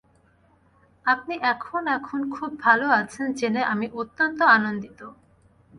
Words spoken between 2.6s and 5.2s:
ভাল আছেন জেনে আমি অত্যন্ত আনন্দিত।